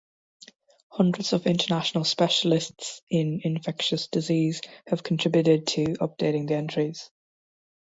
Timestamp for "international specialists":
1.45-3.03